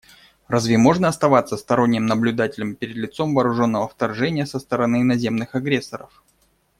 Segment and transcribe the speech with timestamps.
[0.47, 6.23] Разве можно оставаться сторонним наблюдателем перед лицом вооруженного вторжения со стороны иноземных агрессоров?